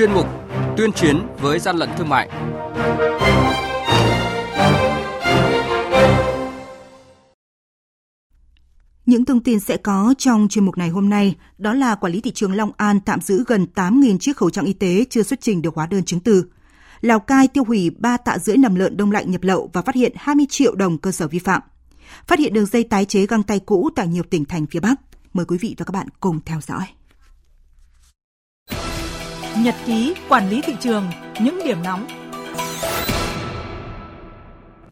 [0.00, 0.26] chuyên mục
[0.76, 2.28] Tuyên chiến với gian lận thương mại.
[9.06, 12.20] Những thông tin sẽ có trong chuyên mục này hôm nay đó là quản lý
[12.20, 15.40] thị trường Long An tạm giữ gần 8.000 chiếc khẩu trang y tế chưa xuất
[15.40, 16.44] trình được hóa đơn chứng từ.
[17.00, 19.94] Lào Cai tiêu hủy 3 tạ rưỡi nầm lợn đông lạnh nhập lậu và phát
[19.94, 21.62] hiện 20 triệu đồng cơ sở vi phạm.
[22.26, 24.94] Phát hiện đường dây tái chế găng tay cũ tại nhiều tỉnh thành phía Bắc.
[25.32, 26.86] Mời quý vị và các bạn cùng theo dõi.
[29.64, 31.04] Nhật ký quản lý thị trường,
[31.40, 32.06] những điểm nóng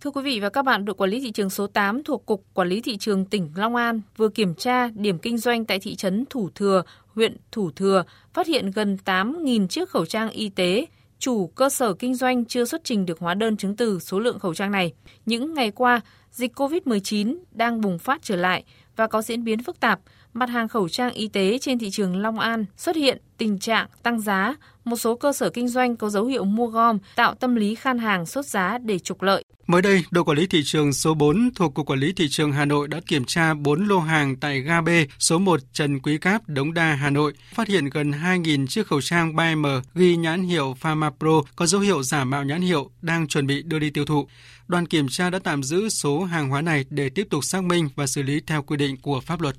[0.00, 2.44] Thưa quý vị và các bạn, đội quản lý thị trường số 8 thuộc Cục
[2.54, 5.94] Quản lý Thị trường tỉnh Long An vừa kiểm tra điểm kinh doanh tại thị
[5.94, 6.82] trấn Thủ Thừa,
[7.14, 8.04] huyện Thủ Thừa,
[8.34, 10.86] phát hiện gần 8.000 chiếc khẩu trang y tế.
[11.18, 14.38] Chủ cơ sở kinh doanh chưa xuất trình được hóa đơn chứng từ số lượng
[14.38, 14.92] khẩu trang này.
[15.26, 16.00] Những ngày qua,
[16.32, 18.64] dịch COVID-19 đang bùng phát trở lại
[18.96, 20.00] và có diễn biến phức tạp,
[20.38, 23.86] mặt hàng khẩu trang y tế trên thị trường Long An xuất hiện tình trạng
[24.02, 24.54] tăng giá,
[24.84, 27.98] một số cơ sở kinh doanh có dấu hiệu mua gom, tạo tâm lý khan
[27.98, 29.44] hàng sốt giá để trục lợi.
[29.66, 32.52] Mới đây, đội quản lý thị trường số 4 thuộc Cục Quản lý Thị trường
[32.52, 36.18] Hà Nội đã kiểm tra 4 lô hàng tại ga B số 1 Trần Quý
[36.18, 40.42] Cáp, Đống Đa, Hà Nội, phát hiện gần 2.000 chiếc khẩu trang 3M ghi nhãn
[40.42, 43.90] hiệu Pharma Pro có dấu hiệu giả mạo nhãn hiệu đang chuẩn bị đưa đi
[43.90, 44.26] tiêu thụ.
[44.68, 47.88] Đoàn kiểm tra đã tạm giữ số hàng hóa này để tiếp tục xác minh
[47.96, 49.56] và xử lý theo quy định của pháp luật.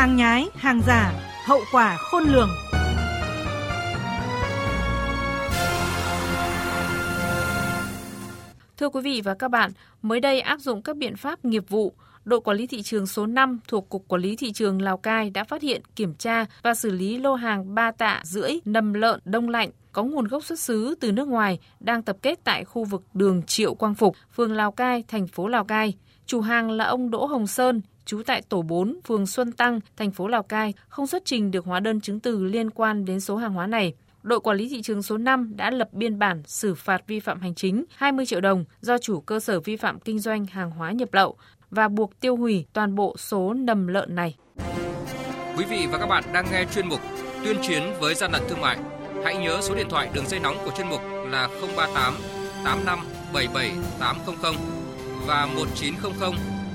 [0.00, 1.12] Hàng nhái, hàng giả,
[1.46, 2.48] hậu quả khôn lường.
[8.76, 9.70] Thưa quý vị và các bạn,
[10.02, 11.92] mới đây áp dụng các biện pháp nghiệp vụ,
[12.24, 15.30] đội quản lý thị trường số 5 thuộc Cục Quản lý Thị trường Lào Cai
[15.30, 19.20] đã phát hiện, kiểm tra và xử lý lô hàng 3 tạ rưỡi nầm lợn
[19.24, 22.84] đông lạnh có nguồn gốc xuất xứ từ nước ngoài đang tập kết tại khu
[22.84, 25.94] vực đường Triệu Quang Phục, phường Lào Cai, thành phố Lào Cai.
[26.26, 27.80] Chủ hàng là ông Đỗ Hồng Sơn,
[28.10, 31.64] trú tại tổ 4, phường Xuân Tăng, thành phố Lào Cai, không xuất trình được
[31.64, 33.94] hóa đơn chứng từ liên quan đến số hàng hóa này.
[34.22, 37.40] Đội quản lý thị trường số 5 đã lập biên bản xử phạt vi phạm
[37.40, 40.92] hành chính 20 triệu đồng do chủ cơ sở vi phạm kinh doanh hàng hóa
[40.92, 41.36] nhập lậu
[41.70, 44.36] và buộc tiêu hủy toàn bộ số nầm lợn này.
[45.56, 47.00] Quý vị và các bạn đang nghe chuyên mục
[47.44, 48.78] Tuyên chiến với gian lận thương mại.
[49.24, 52.14] Hãy nhớ số điện thoại đường dây nóng của chuyên mục là 038
[52.64, 52.98] 85
[53.32, 54.54] 77 800
[55.26, 56.59] và 1900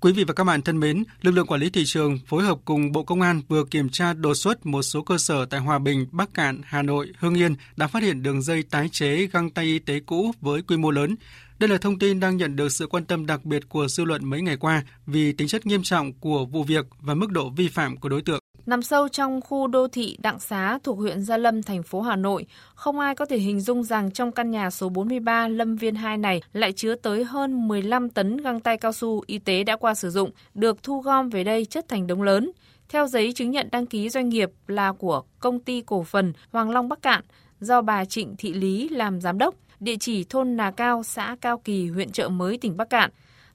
[0.00, 2.58] Quý vị và các bạn thân mến, lực lượng quản lý thị trường phối hợp
[2.64, 5.78] cùng Bộ Công an vừa kiểm tra đột xuất một số cơ sở tại Hòa
[5.78, 9.50] Bình, Bắc Cạn, Hà Nội, Hưng Yên đã phát hiện đường dây tái chế găng
[9.50, 11.16] tay y tế cũ với quy mô lớn.
[11.58, 14.24] Đây là thông tin đang nhận được sự quan tâm đặc biệt của dư luận
[14.24, 17.68] mấy ngày qua vì tính chất nghiêm trọng của vụ việc và mức độ vi
[17.68, 18.40] phạm của đối tượng.
[18.66, 22.16] Nằm sâu trong khu đô thị Đặng Xá thuộc huyện Gia Lâm, thành phố Hà
[22.16, 25.94] Nội, không ai có thể hình dung rằng trong căn nhà số 43 Lâm Viên
[25.94, 29.76] 2 này lại chứa tới hơn 15 tấn găng tay cao su y tế đã
[29.76, 32.50] qua sử dụng, được thu gom về đây chất thành đống lớn.
[32.88, 36.70] Theo giấy chứng nhận đăng ký doanh nghiệp là của công ty cổ phần Hoàng
[36.70, 37.22] Long Bắc Cạn,
[37.60, 41.58] do bà Trịnh Thị Lý làm giám đốc, địa chỉ thôn Nà Cao, xã Cao
[41.58, 43.10] Kỳ, huyện Trợ Mới, tỉnh Bắc Cạn.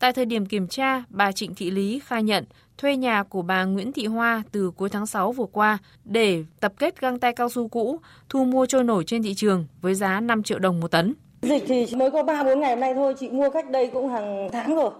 [0.00, 2.44] Tại thời điểm kiểm tra, bà Trịnh Thị Lý khai nhận
[2.78, 6.72] thuê nhà của bà Nguyễn Thị Hoa từ cuối tháng 6 vừa qua để tập
[6.78, 10.20] kết găng tay cao su cũ, thu mua trôi nổi trên thị trường với giá
[10.20, 11.14] 5 triệu đồng một tấn.
[11.42, 14.48] Dịch thì mới có 3-4 ngày hôm nay thôi, chị mua cách đây cũng hàng
[14.52, 14.90] tháng rồi.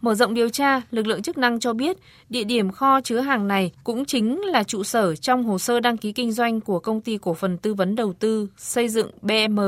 [0.00, 1.96] Mở rộng điều tra, lực lượng chức năng cho biết
[2.28, 5.96] địa điểm kho chứa hàng này cũng chính là trụ sở trong hồ sơ đăng
[5.96, 9.60] ký kinh doanh của công ty cổ phần tư vấn đầu tư xây dựng BM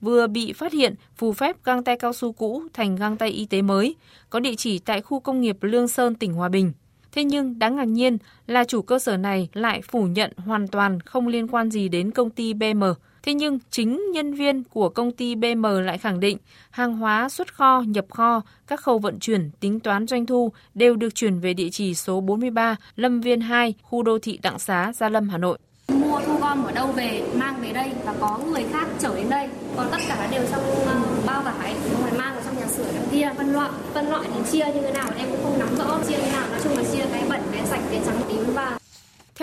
[0.00, 3.46] vừa bị phát hiện phù phép găng tay cao su cũ thành găng tay y
[3.46, 3.94] tế mới,
[4.30, 6.72] có địa chỉ tại khu công nghiệp Lương Sơn, tỉnh Hòa Bình.
[7.14, 11.00] Thế nhưng đáng ngạc nhiên là chủ cơ sở này lại phủ nhận hoàn toàn
[11.00, 12.84] không liên quan gì đến công ty BM.
[13.22, 16.38] Thế nhưng chính nhân viên của công ty BM lại khẳng định
[16.70, 20.96] hàng hóa xuất kho, nhập kho, các khâu vận chuyển, tính toán doanh thu đều
[20.96, 24.92] được chuyển về địa chỉ số 43 Lâm Viên 2, khu đô thị Đặng Xá,
[24.92, 25.58] Gia Lâm, Hà Nội.
[25.88, 29.30] Mua thu gom ở đâu về mang về đây và có người khác chở đến
[29.30, 29.48] đây.
[29.76, 33.08] Còn tất cả đều trong ờ, bao vải rồi mang vào trong nhà sửa đằng
[33.12, 35.98] kia phân loại phân loại thì chia như thế nào em cũng không nắm rõ
[36.08, 38.54] chia như thế nào nói chung là chia cái bẩn cái sạch cái trắng tím
[38.54, 38.78] và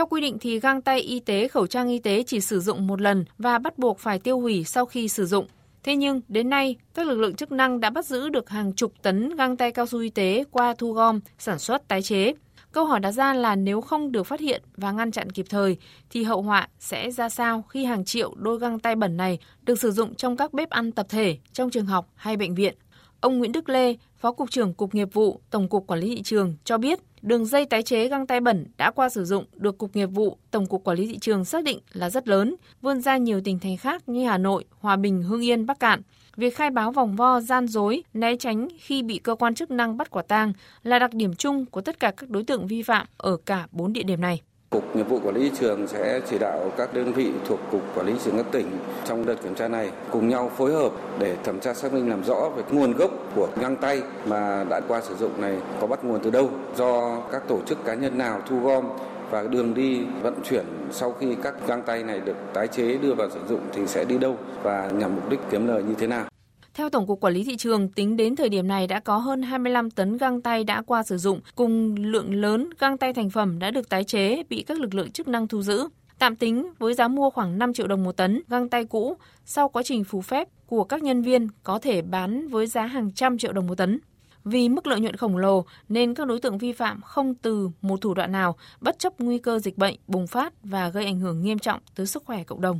[0.02, 2.88] theo quy định thì găng tay y tế, khẩu trang y tế chỉ sử dụng
[2.88, 5.48] một lần và bắt buộc phải tiêu hủy sau khi sử dụng.
[5.84, 8.94] Thế nhưng, đến nay, các lực lượng chức năng đã bắt giữ được hàng chục
[9.02, 12.34] tấn găng tay cao su y tế qua thu gom, sản xuất tái chế.
[12.72, 15.78] Câu hỏi đặt ra là nếu không được phát hiện và ngăn chặn kịp thời
[16.10, 19.80] thì hậu họa sẽ ra sao khi hàng triệu đôi găng tay bẩn này được
[19.80, 22.76] sử dụng trong các bếp ăn tập thể, trong trường học hay bệnh viện.
[23.20, 26.22] Ông Nguyễn Đức Lê, Phó Cục trưởng Cục Nghiệp vụ, Tổng cục Quản lý Thị
[26.22, 29.78] trường cho biết đường dây tái chế găng tay bẩn đã qua sử dụng được
[29.78, 33.02] Cục Nghiệp vụ, Tổng cục Quản lý Thị trường xác định là rất lớn, vươn
[33.02, 36.02] ra nhiều tỉnh thành khác như Hà Nội, Hòa Bình, Hưng Yên, Bắc Cạn.
[36.36, 39.98] Việc khai báo vòng vo, gian dối, né tránh khi bị cơ quan chức năng
[39.98, 40.54] bắt quả tang
[40.84, 43.94] là đặc điểm chung của tất cả các đối tượng vi phạm ở cả bốn
[43.94, 44.42] địa điểm này.
[44.72, 47.82] Cục Nghiệp vụ Quản lý thị trường sẽ chỉ đạo các đơn vị thuộc Cục
[47.96, 48.68] Quản lý thị trường các tỉnh
[49.06, 52.24] trong đợt kiểm tra này cùng nhau phối hợp để thẩm tra xác minh làm
[52.24, 56.04] rõ về nguồn gốc của găng tay mà đã qua sử dụng này có bắt
[56.04, 58.86] nguồn từ đâu, do các tổ chức cá nhân nào thu gom
[59.32, 63.14] và đường đi vận chuyển sau khi các găng tay này được tái chế đưa
[63.14, 66.08] vào sử dụng thì sẽ đi đâu và nhằm mục đích kiếm lời như thế
[66.08, 66.31] nào.
[66.74, 69.42] Theo Tổng cục Quản lý thị trường, tính đến thời điểm này đã có hơn
[69.42, 73.60] 25 tấn găng tay đã qua sử dụng, cùng lượng lớn găng tay thành phẩm
[73.60, 75.88] đã được tái chế bị các lực lượng chức năng thu giữ.
[76.20, 79.70] Tạm tính với giá mua khoảng 5 triệu đồng một tấn găng tay cũ, sau
[79.70, 83.38] quá trình phù phép của các nhân viên có thể bán với giá hàng trăm
[83.38, 84.00] triệu đồng một tấn.
[84.44, 88.02] Vì mức lợi nhuận khổng lồ nên các đối tượng vi phạm không từ một
[88.02, 91.42] thủ đoạn nào bất chấp nguy cơ dịch bệnh bùng phát và gây ảnh hưởng
[91.42, 92.80] nghiêm trọng tới sức khỏe cộng đồng.